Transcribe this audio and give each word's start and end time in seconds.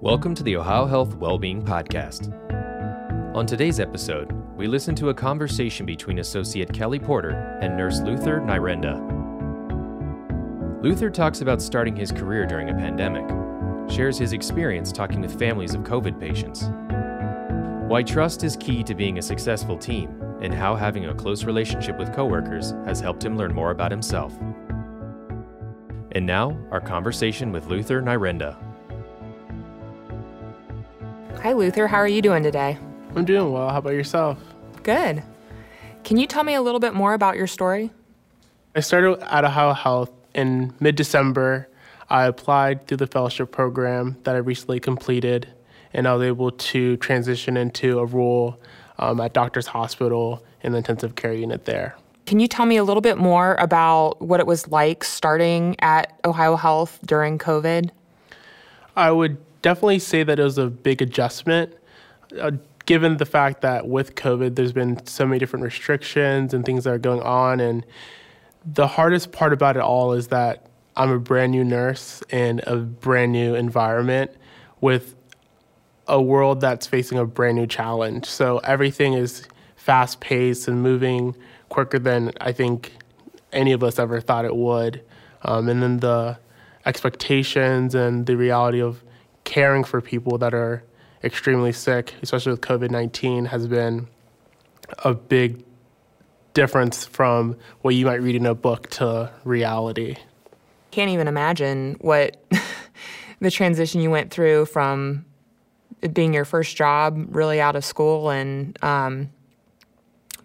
Welcome 0.00 0.36
to 0.36 0.44
the 0.44 0.54
Ohio 0.54 0.86
Health 0.86 1.16
Wellbeing 1.16 1.64
Podcast. 1.64 2.32
On 3.34 3.44
today's 3.44 3.80
episode, 3.80 4.30
we 4.56 4.68
listen 4.68 4.94
to 4.94 5.08
a 5.08 5.14
conversation 5.14 5.84
between 5.86 6.20
Associate 6.20 6.72
Kelly 6.72 7.00
Porter 7.00 7.58
and 7.60 7.76
Nurse 7.76 7.98
Luther 8.02 8.38
Nyirenda. 8.38 8.94
Luther 10.84 11.10
talks 11.10 11.40
about 11.40 11.60
starting 11.60 11.96
his 11.96 12.12
career 12.12 12.46
during 12.46 12.70
a 12.70 12.74
pandemic, 12.74 13.28
shares 13.90 14.16
his 14.16 14.32
experience 14.32 14.92
talking 14.92 15.20
with 15.20 15.36
families 15.36 15.74
of 15.74 15.80
COVID 15.80 16.20
patients, 16.20 16.70
why 17.90 18.04
trust 18.04 18.44
is 18.44 18.56
key 18.56 18.84
to 18.84 18.94
being 18.94 19.18
a 19.18 19.22
successful 19.22 19.76
team, 19.76 20.22
and 20.40 20.54
how 20.54 20.76
having 20.76 21.06
a 21.06 21.14
close 21.14 21.42
relationship 21.42 21.98
with 21.98 22.14
coworkers 22.14 22.70
has 22.84 23.00
helped 23.00 23.24
him 23.24 23.36
learn 23.36 23.52
more 23.52 23.72
about 23.72 23.90
himself. 23.90 24.32
And 26.12 26.24
now, 26.24 26.56
our 26.70 26.80
conversation 26.80 27.50
with 27.50 27.66
Luther 27.66 28.00
Nyirenda. 28.00 28.67
Hi, 31.42 31.52
Luther. 31.52 31.86
How 31.86 31.98
are 31.98 32.08
you 32.08 32.20
doing 32.20 32.42
today? 32.42 32.76
I'm 33.14 33.24
doing 33.24 33.52
well. 33.52 33.68
How 33.68 33.78
about 33.78 33.92
yourself? 33.92 34.38
Good. 34.82 35.22
Can 36.02 36.16
you 36.16 36.26
tell 36.26 36.42
me 36.42 36.54
a 36.54 36.60
little 36.60 36.80
bit 36.80 36.94
more 36.94 37.14
about 37.14 37.36
your 37.36 37.46
story? 37.46 37.92
I 38.74 38.80
started 38.80 39.20
at 39.32 39.44
Ohio 39.44 39.72
Health 39.72 40.10
in 40.34 40.74
mid 40.80 40.96
December. 40.96 41.68
I 42.10 42.24
applied 42.24 42.88
through 42.88 42.96
the 42.96 43.06
fellowship 43.06 43.52
program 43.52 44.16
that 44.24 44.34
I 44.34 44.38
recently 44.38 44.80
completed, 44.80 45.46
and 45.92 46.08
I 46.08 46.14
was 46.14 46.26
able 46.26 46.50
to 46.50 46.96
transition 46.96 47.56
into 47.56 48.00
a 48.00 48.04
role 48.04 48.60
um, 48.98 49.20
at 49.20 49.32
Doctor's 49.32 49.68
Hospital 49.68 50.44
in 50.62 50.72
the 50.72 50.78
intensive 50.78 51.14
care 51.14 51.32
unit 51.32 51.66
there. 51.66 51.94
Can 52.26 52.40
you 52.40 52.48
tell 52.48 52.66
me 52.66 52.78
a 52.78 52.84
little 52.84 53.00
bit 53.00 53.16
more 53.16 53.54
about 53.60 54.20
what 54.20 54.40
it 54.40 54.46
was 54.46 54.66
like 54.68 55.04
starting 55.04 55.76
at 55.78 56.18
Ohio 56.24 56.56
Health 56.56 56.98
during 57.06 57.38
COVID? 57.38 57.90
I 58.96 59.12
would 59.12 59.38
definitely 59.68 59.98
say 59.98 60.22
that 60.22 60.38
it 60.38 60.42
was 60.42 60.56
a 60.56 60.68
big 60.68 61.02
adjustment, 61.02 61.74
uh, 62.40 62.52
given 62.86 63.18
the 63.18 63.26
fact 63.26 63.60
that 63.60 63.86
with 63.86 64.14
COVID, 64.14 64.54
there's 64.54 64.72
been 64.72 65.06
so 65.06 65.26
many 65.26 65.38
different 65.38 65.62
restrictions 65.62 66.54
and 66.54 66.64
things 66.64 66.84
that 66.84 66.94
are 66.94 66.98
going 66.98 67.20
on. 67.20 67.60
And 67.60 67.84
the 68.64 68.86
hardest 68.86 69.30
part 69.30 69.52
about 69.52 69.76
it 69.76 69.82
all 69.82 70.14
is 70.14 70.28
that 70.28 70.70
I'm 70.96 71.10
a 71.10 71.18
brand 71.18 71.52
new 71.52 71.64
nurse 71.64 72.22
in 72.30 72.62
a 72.66 72.76
brand 72.76 73.32
new 73.32 73.54
environment 73.54 74.30
with 74.80 75.14
a 76.06 76.18
world 76.22 76.62
that's 76.62 76.86
facing 76.86 77.18
a 77.18 77.26
brand 77.26 77.58
new 77.58 77.66
challenge. 77.66 78.24
So 78.24 78.58
everything 78.60 79.12
is 79.12 79.46
fast 79.76 80.18
paced 80.20 80.66
and 80.66 80.82
moving 80.82 81.36
quicker 81.68 81.98
than 81.98 82.32
I 82.40 82.52
think 82.52 82.94
any 83.52 83.72
of 83.72 83.84
us 83.84 83.98
ever 83.98 84.18
thought 84.22 84.46
it 84.46 84.56
would. 84.56 85.02
Um, 85.42 85.68
and 85.68 85.82
then 85.82 85.98
the 85.98 86.38
expectations 86.86 87.94
and 87.94 88.24
the 88.24 88.34
reality 88.34 88.80
of 88.80 89.02
caring 89.48 89.82
for 89.82 90.02
people 90.02 90.36
that 90.36 90.52
are 90.52 90.84
extremely 91.24 91.72
sick, 91.72 92.14
especially 92.20 92.52
with 92.52 92.60
COVID 92.60 92.90
19, 92.90 93.46
has 93.46 93.66
been 93.66 94.06
a 95.04 95.14
big 95.14 95.64
difference 96.52 97.06
from 97.06 97.56
what 97.80 97.94
you 97.94 98.04
might 98.04 98.20
read 98.20 98.36
in 98.36 98.44
a 98.44 98.54
book 98.54 98.90
to 98.90 99.32
reality. 99.44 100.16
Can't 100.90 101.10
even 101.10 101.28
imagine 101.28 101.96
what 102.00 102.36
the 103.40 103.50
transition 103.50 104.02
you 104.02 104.10
went 104.10 104.30
through 104.30 104.66
from 104.66 105.24
it 106.02 106.12
being 106.12 106.34
your 106.34 106.44
first 106.44 106.76
job, 106.76 107.34
really 107.34 107.58
out 107.58 107.74
of 107.74 107.86
school, 107.86 108.28
and 108.28 108.76
um, 108.84 109.30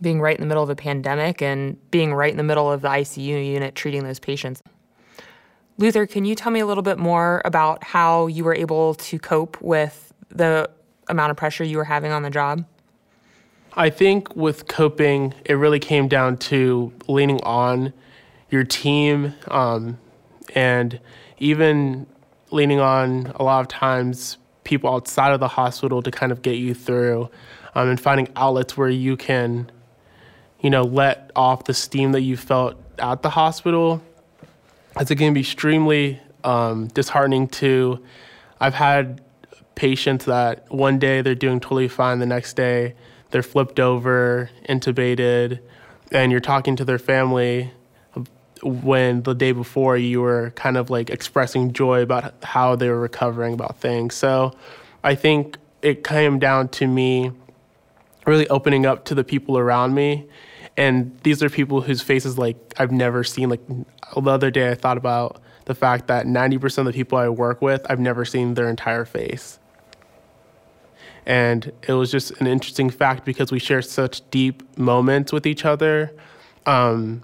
being 0.01 0.21
right 0.21 0.35
in 0.35 0.41
the 0.41 0.47
middle 0.47 0.63
of 0.63 0.69
a 0.69 0.77
pandemic 0.77 1.41
and 1.41 1.77
being 1.91 2.13
right 2.13 2.31
in 2.31 2.37
the 2.37 2.43
middle 2.43 2.71
of 2.71 2.81
the 2.81 2.87
ICU 2.87 3.45
unit 3.51 3.75
treating 3.75 4.05
those 4.05 4.19
patients. 4.19 4.63
Luther, 5.77 6.05
can 6.05 6.23
you 6.25 6.35
tell 6.35 6.51
me 6.51 6.59
a 6.59 6.65
little 6.65 6.83
bit 6.83 6.99
more 6.99 7.41
about 7.45 7.83
how 7.83 8.27
you 8.27 8.43
were 8.43 8.53
able 8.53 8.93
to 8.95 9.17
cope 9.17 9.59
with 9.61 10.13
the 10.29 10.69
amount 11.07 11.31
of 11.31 11.37
pressure 11.37 11.63
you 11.63 11.77
were 11.77 11.83
having 11.83 12.11
on 12.11 12.21
the 12.21 12.29
job? 12.29 12.65
I 13.75 13.89
think 13.89 14.35
with 14.35 14.67
coping, 14.67 15.33
it 15.45 15.53
really 15.53 15.79
came 15.79 16.07
down 16.07 16.37
to 16.37 16.93
leaning 17.07 17.41
on 17.41 17.91
your 18.51 18.63
team 18.63 19.33
um, 19.47 19.97
and 20.53 20.99
even 21.39 22.05
leaning 22.51 22.79
on 22.79 23.33
a 23.35 23.43
lot 23.43 23.61
of 23.61 23.67
times 23.67 24.37
people 24.63 24.93
outside 24.93 25.33
of 25.33 25.39
the 25.39 25.47
hospital 25.47 26.03
to 26.03 26.11
kind 26.11 26.31
of 26.31 26.43
get 26.43 26.57
you 26.57 26.75
through 26.75 27.29
um, 27.73 27.89
and 27.89 27.99
finding 27.99 28.29
outlets 28.35 28.77
where 28.77 28.89
you 28.89 29.17
can, 29.17 29.71
you 30.59 30.69
know, 30.69 30.83
let 30.83 31.31
off 31.35 31.63
the 31.63 31.73
steam 31.73 32.11
that 32.11 32.21
you 32.21 32.37
felt 32.37 32.75
at 32.99 33.23
the 33.23 33.31
hospital 33.31 34.01
it's 34.99 35.13
going 35.13 35.31
to 35.31 35.33
be 35.33 35.41
extremely 35.41 36.19
um, 36.43 36.87
disheartening 36.87 37.47
to. 37.47 38.03
I've 38.59 38.73
had 38.73 39.21
patients 39.75 40.25
that 40.25 40.71
one 40.71 40.99
day 40.99 41.21
they're 41.21 41.35
doing 41.35 41.59
totally 41.59 41.87
fine, 41.87 42.19
the 42.19 42.25
next 42.25 42.55
day 42.55 42.95
they're 43.31 43.43
flipped 43.43 43.79
over, 43.79 44.51
intubated, 44.69 45.59
and 46.11 46.31
you're 46.31 46.39
talking 46.39 46.75
to 46.75 46.85
their 46.85 46.99
family 46.99 47.71
when 48.61 49.23
the 49.23 49.33
day 49.33 49.51
before 49.51 49.97
you 49.97 50.21
were 50.21 50.51
kind 50.51 50.77
of 50.77 50.89
like 50.89 51.09
expressing 51.09 51.73
joy 51.73 52.01
about 52.01 52.33
how 52.43 52.75
they 52.75 52.87
were 52.87 52.99
recovering 52.99 53.53
about 53.53 53.77
things. 53.77 54.13
So 54.13 54.55
I 55.03 55.15
think 55.15 55.57
it 55.81 56.03
came 56.03 56.39
down 56.39 56.69
to 56.69 56.87
me 56.87 57.31
really 58.25 58.47
opening 58.49 58.85
up 58.85 59.03
to 59.05 59.15
the 59.15 59.23
people 59.23 59.57
around 59.57 59.95
me 59.95 60.27
and 60.75 61.17
these 61.23 61.43
are 61.43 61.49
people 61.49 61.81
whose 61.81 62.01
faces 62.01 62.37
like 62.37 62.57
I've 62.77 62.91
never 62.91 63.23
seen. 63.23 63.49
Like 63.49 63.61
the 63.67 64.29
other 64.29 64.49
day, 64.49 64.71
I 64.71 64.75
thought 64.75 64.97
about 64.97 65.41
the 65.65 65.75
fact 65.75 66.07
that 66.07 66.25
90% 66.25 66.79
of 66.79 66.85
the 66.85 66.93
people 66.93 67.17
I 67.17 67.29
work 67.29 67.61
with, 67.61 67.85
I've 67.89 67.99
never 67.99 68.25
seen 68.25 68.55
their 68.55 68.69
entire 68.69 69.05
face. 69.05 69.59
And 71.25 71.71
it 71.87 71.93
was 71.93 72.11
just 72.11 72.31
an 72.41 72.47
interesting 72.47 72.89
fact 72.89 73.23
because 73.23 73.51
we 73.51 73.59
share 73.59 73.81
such 73.81 74.29
deep 74.29 74.77
moments 74.77 75.31
with 75.31 75.45
each 75.45 75.63
other. 75.63 76.13
Um, 76.65 77.21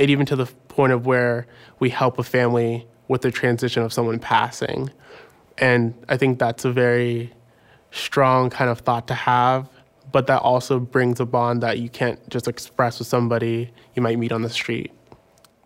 and 0.00 0.08
even 0.08 0.24
to 0.26 0.36
the 0.36 0.46
point 0.68 0.92
of 0.92 1.06
where 1.06 1.46
we 1.78 1.90
help 1.90 2.18
a 2.18 2.22
family 2.22 2.86
with 3.08 3.22
the 3.22 3.30
transition 3.30 3.82
of 3.82 3.92
someone 3.92 4.18
passing. 4.18 4.90
And 5.58 5.94
I 6.08 6.16
think 6.16 6.38
that's 6.38 6.64
a 6.64 6.72
very 6.72 7.32
strong 7.90 8.48
kind 8.50 8.70
of 8.70 8.80
thought 8.80 9.08
to 9.08 9.14
have 9.14 9.68
but 10.12 10.26
that 10.26 10.40
also 10.42 10.78
brings 10.78 11.20
a 11.20 11.26
bond 11.26 11.62
that 11.62 11.78
you 11.78 11.88
can't 11.88 12.28
just 12.28 12.48
express 12.48 12.98
with 12.98 13.08
somebody 13.08 13.70
you 13.94 14.02
might 14.02 14.18
meet 14.18 14.32
on 14.32 14.42
the 14.42 14.50
street. 14.50 14.92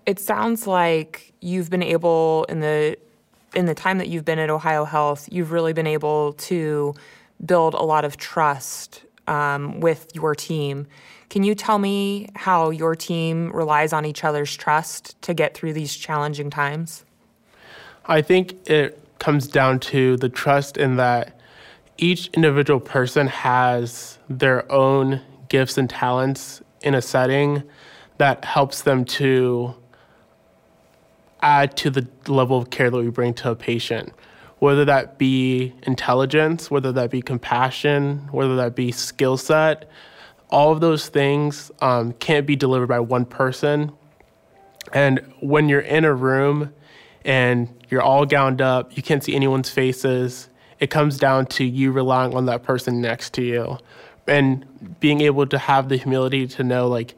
It 0.07 0.19
sounds 0.19 0.67
like 0.67 1.33
you've 1.41 1.71
been 1.71 1.83
able 1.83 2.45
in 2.49 2.61
the 2.61 2.97
in 3.55 3.67
the 3.67 3.75
time 3.75 3.99
that 3.99 4.09
you've 4.09 4.25
been 4.25 4.39
at 4.39 4.51
Ohio 4.51 4.85
Health, 4.85 5.29
you've 5.31 5.51
really 5.51 5.73
been 5.73 5.87
able 5.87 6.35
to 6.35 6.95
build 7.45 7.75
a 7.75 7.83
lot 7.83 8.05
of 8.05 8.17
trust 8.17 9.03
um, 9.27 9.81
with 9.81 10.07
your 10.15 10.35
team. 10.35 10.87
Can 11.31 11.43
you 11.43 11.55
tell 11.55 11.79
me 11.79 12.29
how 12.35 12.71
your 12.71 12.95
team 12.95 13.51
relies 13.53 13.93
on 13.93 14.05
each 14.05 14.25
other's 14.25 14.57
trust 14.57 15.21
to 15.23 15.35
get 15.35 15.55
through 15.55 15.73
these 15.73 15.95
challenging 15.95 16.51
times? 16.51 17.05
I 18.07 18.23
think 18.23 18.69
it 18.69 18.99
comes 19.19 19.47
down 19.47 19.79
to 19.81 20.17
the 20.17 20.29
trust 20.29 20.77
in 20.77 20.97
that 20.97 21.40
each 22.01 22.29
individual 22.29 22.81
person 22.81 23.27
has 23.27 24.19
their 24.29 24.71
own 24.73 25.21
gifts 25.49 25.77
and 25.77 25.89
talents 25.89 26.63
in 26.81 26.95
a 26.95 27.03
setting 27.03 27.63
that 28.17 28.45
helps 28.45 28.83
them 28.83 29.05
to 29.05 29.75
add 31.43 31.77
to 31.77 31.91
the 31.91 32.07
level 32.27 32.57
of 32.57 32.71
care 32.71 32.91
that 32.91 32.97
we 32.97 33.09
bring 33.09 33.35
to 33.35 33.51
a 33.51 33.57
patient, 33.57 34.13
whether 34.59 34.85
that 34.85 35.19
be 35.19 35.75
intelligence, 35.83 36.71
whether 36.71 36.93
that 36.93 37.11
be 37.11 37.21
compassion, 37.23 38.29
whether 38.31 38.57
that 38.57 38.75
be 38.75 38.91
skill 38.93 39.37
set. 39.37 39.91
All 40.49 40.73
of 40.73 40.81
those 40.81 41.09
things 41.09 41.71
um, 41.81 42.13
can't 42.15 42.47
be 42.47 42.57
delivered 42.57 42.89
by 42.89 43.01
one 43.01 43.25
person. 43.25 43.93
And 44.93 45.21
when 45.41 45.69
you're 45.69 45.81
in 45.81 46.05
a 46.05 46.15
room 46.15 46.73
and 47.25 47.69
you're 47.91 48.03
all 48.03 48.27
gowned 48.27 48.61
up, 48.61 48.97
you 48.97 49.03
can't 49.03 49.23
see 49.23 49.35
anyone's 49.35 49.71
faces, 49.71 50.50
it 50.81 50.91
comes 50.91 51.19
down 51.19 51.47
to 51.47 51.65
you 51.65 51.93
relying 51.93 52.35
on 52.35 52.47
that 52.47 52.63
person 52.63 53.01
next 53.01 53.35
to 53.35 53.43
you 53.43 53.79
and 54.27 54.99
being 55.01 55.21
able 55.21 55.47
to 55.47 55.59
have 55.59 55.89
the 55.89 55.97
humility 55.97 56.47
to 56.47 56.65
know 56.65 56.89
like 56.89 57.15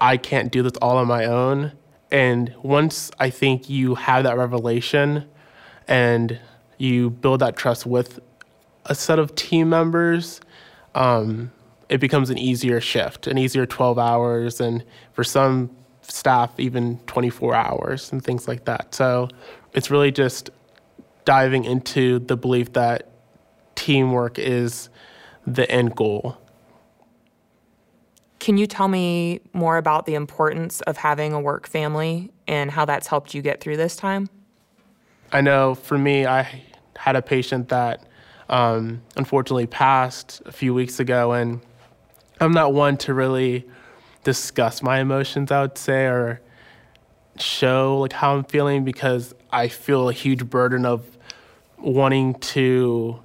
I 0.00 0.16
can't 0.16 0.50
do 0.50 0.62
this 0.62 0.72
all 0.82 0.98
on 0.98 1.06
my 1.06 1.24
own. 1.24 1.72
And 2.10 2.54
once 2.62 3.10
I 3.18 3.30
think 3.30 3.70
you 3.70 3.94
have 3.94 4.24
that 4.24 4.36
revelation 4.36 5.24
and 5.88 6.38
you 6.78 7.10
build 7.10 7.40
that 7.40 7.56
trust 7.56 7.86
with 7.86 8.20
a 8.84 8.94
set 8.94 9.18
of 9.18 9.34
team 9.34 9.68
members, 9.68 10.40
um, 10.94 11.52
it 11.88 11.98
becomes 11.98 12.30
an 12.30 12.38
easier 12.38 12.80
shift, 12.80 13.26
an 13.26 13.38
easier 13.38 13.66
12 13.66 13.98
hours, 13.98 14.60
and 14.60 14.84
for 15.12 15.24
some 15.24 15.70
staff, 16.02 16.58
even 16.58 16.98
24 17.06 17.54
hours 17.54 18.12
and 18.12 18.22
things 18.22 18.46
like 18.46 18.64
that. 18.64 18.94
So 18.94 19.28
it's 19.72 19.90
really 19.90 20.12
just 20.12 20.50
diving 21.26 21.64
into 21.64 22.20
the 22.20 22.36
belief 22.36 22.72
that 22.72 23.10
teamwork 23.74 24.38
is 24.38 24.88
the 25.46 25.70
end 25.70 25.94
goal. 25.94 26.38
Can 28.38 28.56
you 28.56 28.66
tell 28.66 28.88
me 28.88 29.40
more 29.52 29.76
about 29.76 30.06
the 30.06 30.14
importance 30.14 30.80
of 30.82 30.96
having 30.96 31.34
a 31.34 31.40
work 31.40 31.66
family 31.66 32.32
and 32.46 32.70
how 32.70 32.84
that's 32.86 33.08
helped 33.08 33.34
you 33.34 33.42
get 33.42 33.60
through 33.60 33.76
this 33.76 33.96
time? 33.96 34.30
I 35.32 35.40
know 35.40 35.74
for 35.74 35.98
me, 35.98 36.26
I 36.26 36.62
had 36.96 37.16
a 37.16 37.22
patient 37.22 37.68
that 37.70 38.06
um, 38.48 39.02
unfortunately 39.16 39.66
passed 39.66 40.40
a 40.46 40.52
few 40.52 40.72
weeks 40.72 41.00
ago, 41.00 41.32
and 41.32 41.60
I'm 42.40 42.52
not 42.52 42.72
one 42.72 42.96
to 42.98 43.14
really 43.14 43.66
discuss 44.22 44.80
my 44.80 45.00
emotions. 45.00 45.50
I 45.50 45.62
would 45.62 45.76
say 45.76 46.06
or 46.06 46.40
show 47.38 47.98
like 47.98 48.12
how 48.12 48.36
I'm 48.36 48.44
feeling 48.44 48.84
because 48.84 49.34
I 49.50 49.68
feel 49.68 50.08
a 50.08 50.12
huge 50.12 50.48
burden 50.48 50.86
of 50.86 51.15
wanting 51.78 52.34
to, 52.34 53.20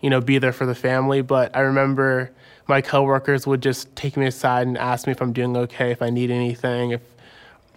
you 0.00 0.10
know, 0.10 0.20
be 0.20 0.38
there 0.38 0.52
for 0.52 0.66
the 0.66 0.74
family. 0.74 1.22
But 1.22 1.54
I 1.56 1.60
remember 1.60 2.32
my 2.66 2.80
coworkers 2.80 3.46
would 3.46 3.62
just 3.62 3.94
take 3.96 4.16
me 4.16 4.26
aside 4.26 4.66
and 4.66 4.78
ask 4.78 5.06
me 5.06 5.12
if 5.12 5.20
I'm 5.20 5.32
doing 5.32 5.56
okay, 5.56 5.90
if 5.90 6.02
I 6.02 6.10
need 6.10 6.30
anything, 6.30 6.90
if 6.90 7.02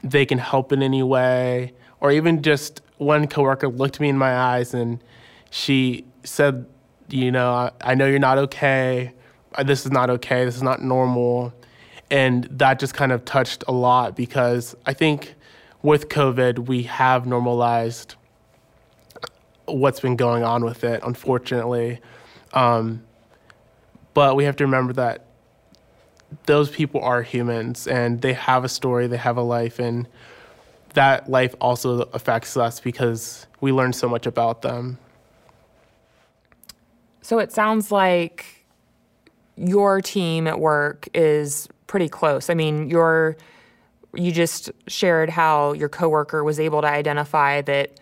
they 0.04 0.26
can 0.26 0.38
help 0.38 0.72
in 0.72 0.84
any 0.84 1.04
way, 1.04 1.74
or 2.00 2.12
even 2.12 2.42
just 2.42 2.82
one 2.98 3.28
coworker 3.28 3.68
looked 3.68 4.00
me 4.00 4.10
in 4.10 4.18
my 4.18 4.36
eyes 4.36 4.74
and 4.74 5.04
she 5.50 6.06
said, 6.24 6.66
you 7.10 7.32
know, 7.32 7.72
I, 7.82 7.96
know 7.96 8.08
you're 8.08 8.20
not 8.20 8.38
okay. 8.38 9.14
Uh, 9.54 9.64
this 9.64 9.86
is 9.86 9.92
not 9.92 10.10
okay. 10.10 10.46
This 10.46 10.56
is 10.56 10.64
not 10.64 10.82
normal. 10.82 11.54
And 12.10 12.46
that 12.46 12.80
just 12.80 12.94
kind 12.94 13.12
of 13.12 13.26
touched 13.26 13.64
a 13.68 13.72
lot 13.72 14.16
because 14.16 14.76
I 14.86 14.94
think 14.94 15.36
with 15.82 16.10
COVID, 16.10 16.68
we 16.68 16.84
have 16.84 17.26
normalized 17.26 18.16
what's 19.66 20.00
been 20.00 20.16
going 20.16 20.44
on 20.44 20.64
with 20.64 20.84
it, 20.84 21.02
unfortunately. 21.04 22.00
Um, 22.54 23.04
but 24.14 24.36
we 24.36 24.46
have 24.46 24.56
to 24.58 24.66
remember 24.66 24.94
that 24.94 25.26
those 26.46 26.70
people 26.70 27.02
are 27.02 27.22
humans 27.22 27.88
and 27.88 28.22
they 28.22 28.34
have 28.34 28.64
a 28.64 28.70
story, 28.70 29.08
they 29.08 29.18
have 29.18 29.38
a 29.38 29.42
life, 29.42 29.80
and 29.80 30.08
that 30.94 31.30
life 31.30 31.54
also 31.60 32.02
affects 32.14 32.58
us 32.58 32.80
because 32.80 33.48
we 33.62 33.72
learn 33.72 33.94
so 33.94 34.08
much 34.08 34.26
about 34.26 34.62
them. 34.62 34.98
So 37.22 37.40
it 37.40 37.52
sounds 37.52 37.92
like 37.92 38.66
your 39.58 40.02
team 40.02 40.48
at 40.48 40.60
work 40.60 41.08
is 41.14 41.68
pretty 41.88 42.10
close. 42.10 42.50
I 42.50 42.54
mean, 42.54 42.90
you're 42.90 43.38
you 44.14 44.32
just 44.32 44.72
shared 44.88 45.30
how 45.30 45.74
your 45.74 45.90
coworker 45.90 46.44
was 46.44 46.60
able 46.60 46.82
to 46.82 46.88
identify 46.88 47.62
that 47.62 48.00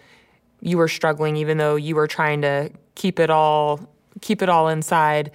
you 0.63 0.77
were 0.77 0.87
struggling 0.87 1.35
even 1.35 1.57
though 1.57 1.75
you 1.75 1.93
were 1.93 2.07
trying 2.07 2.41
to 2.41 2.71
keep 2.95 3.19
it 3.19 3.29
all 3.29 3.79
keep 4.21 4.41
it 4.41 4.49
all 4.49 4.69
inside. 4.69 5.31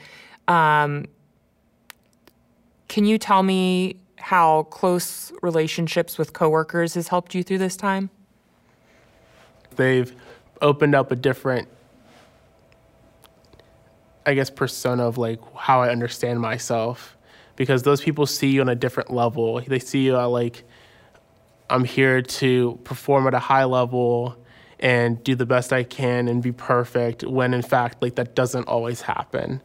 Um, 0.47 1.07
can 2.89 3.05
you 3.05 3.19
tell 3.19 3.43
me 3.43 4.01
how 4.17 4.63
close 4.65 5.31
relationships 5.43 6.17
with 6.17 6.33
coworkers 6.33 6.95
has 6.95 7.09
helped 7.09 7.35
you 7.35 7.43
through 7.43 7.59
this 7.59 7.77
time? 7.77 8.09
They've 9.77 10.15
opened 10.63 10.95
up 10.95 11.13
a 11.13 11.17
different 11.17 11.69
I 14.25 14.35
guess 14.35 14.51
persona 14.51 15.07
of 15.07 15.17
like 15.19 15.41
how 15.57 15.83
I 15.83 15.91
understand 15.91 16.41
myself 16.41 17.17
because 17.57 17.83
those 17.83 18.01
people 18.01 18.27
see 18.27 18.49
you 18.49 18.61
on 18.61 18.69
a 18.69 18.75
different 18.75 19.11
level. 19.11 19.61
They 19.61 19.79
see 19.79 20.05
you 20.05 20.17
at 20.17 20.25
like 20.25 20.65
I'm 21.71 21.85
here 21.85 22.23
to 22.23 22.79
perform 22.85 23.27
at 23.27 23.35
a 23.35 23.39
high 23.39 23.65
level 23.65 24.37
and 24.81 25.23
do 25.25 25.35
the 25.35 25.47
best 25.47 25.73
I 25.73 25.83
can 25.83 26.29
and 26.29 26.43
be 26.43 26.53
perfect 26.53 27.25
when 27.25 27.53
in 27.53 27.63
fact 27.63 28.01
like 28.01 28.15
that 28.17 28.35
doesn't 28.35 28.69
always 28.69 29.01
happen. 29.03 29.61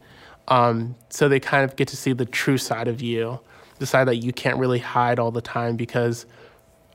Um, 0.48 0.96
so 1.08 1.28
they 1.28 1.40
kind 1.40 1.64
of 1.64 1.76
get 1.76 1.88
to 1.88 1.96
see 1.96 2.12
the 2.12 2.26
true 2.26 2.58
side 2.58 2.88
of 2.88 3.00
you, 3.00 3.40
the 3.78 3.86
side 3.86 4.08
that 4.08 4.16
you 4.16 4.32
can't 4.32 4.58
really 4.58 4.78
hide 4.78 5.18
all 5.18 5.30
the 5.30 5.40
time 5.40 5.76
because 5.76 6.26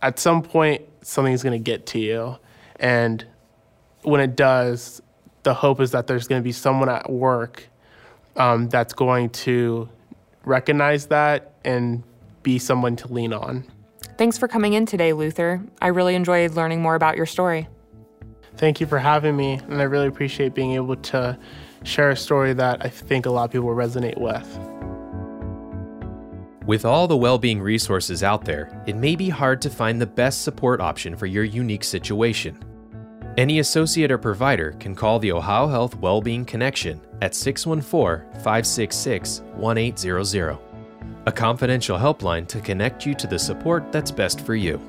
at 0.02 0.20
some 0.20 0.44
point 0.44 0.84
something's 1.02 1.44
going 1.44 1.58
to 1.58 1.64
get 1.64 1.86
to 1.88 2.00
you. 2.00 2.38
And 2.80 3.26
when 4.04 4.22
it 4.22 4.36
does, 4.36 5.02
the 5.44 5.54
hope 5.54 5.82
is 5.82 5.92
that 5.92 6.08
there's 6.08 6.28
going 6.28 6.42
to 6.42 6.44
be 6.44 6.52
someone 6.52 6.90
at 6.90 7.10
work 7.10 7.68
um, 8.36 8.70
that's 8.70 8.94
going 8.94 9.30
to 9.32 9.90
recognize 10.46 11.08
that 11.08 11.54
and 11.66 12.04
be 12.44 12.60
someone 12.60 12.96
to 12.98 13.12
lean 13.12 13.34
on. 13.34 13.66
Thanks 14.18 14.38
for 14.38 14.48
coming 14.48 14.74
in 14.74 14.86
today, 14.86 15.14
Luther. 15.14 15.62
I 15.82 15.88
really 15.88 16.16
enjoyed 16.16 16.52
learning 16.52 16.82
more 16.82 16.96
about 16.96 17.18
your 17.18 17.26
story. 17.26 17.68
Thank 18.60 18.82
you 18.82 18.88
for 18.88 19.00
having 19.00 19.38
me, 19.38 19.54
and 19.70 19.80
I 19.80 19.86
really 19.86 20.08
appreciate 20.08 20.54
being 20.54 20.74
able 20.74 20.98
to 20.98 21.40
share 21.84 22.10
a 22.10 22.16
story 22.18 22.52
that 22.52 22.84
I 22.84 22.90
think 22.90 23.26
a 23.26 23.30
lot 23.30 23.46
of 23.46 23.52
people 23.52 23.70
resonate 23.70 24.20
with. 24.20 24.60
With 26.66 26.84
all 26.84 27.08
the 27.08 27.16
well-being 27.16 27.62
resources 27.62 28.22
out 28.22 28.44
there, 28.44 28.84
it 28.86 28.98
may 28.98 29.16
be 29.16 29.30
hard 29.30 29.62
to 29.62 29.70
find 29.70 30.02
the 30.02 30.06
best 30.06 30.42
support 30.42 30.82
option 30.82 31.16
for 31.16 31.26
your 31.26 31.46
unique 31.46 31.86
situation. 31.86 32.62
Any 33.38 33.60
associate 33.60 34.12
or 34.12 34.18
provider 34.18 34.74
can 34.74 34.94
call 34.94 35.20
the 35.20 35.32
Ohio 35.32 35.68
Health 35.68 35.96
Wellbeing 35.96 36.44
Connection 36.44 37.00
at 37.22 37.36
614 37.36 38.30
566 38.44 39.40
1800, 39.56 40.58
a 41.28 41.32
confidential 41.32 41.98
helpline 41.98 42.46
to 42.50 42.60
connect 42.60 43.06
you 43.06 43.16
to 43.16 43.26
the 43.26 43.40
support 43.40 43.90
that's 43.94 44.12
best 44.12 44.42
for 44.42 44.56
you. 44.56 44.82